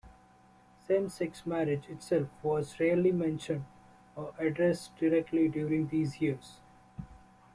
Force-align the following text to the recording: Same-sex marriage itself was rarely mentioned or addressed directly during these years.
Same-sex 0.87 1.45
marriage 1.45 1.87
itself 1.87 2.27
was 2.41 2.79
rarely 2.79 3.11
mentioned 3.11 3.63
or 4.15 4.33
addressed 4.39 4.95
directly 4.97 5.47
during 5.47 5.89
these 5.89 6.19
years. 6.19 6.59